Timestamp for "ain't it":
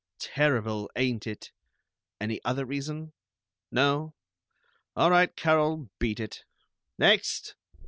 0.95-1.51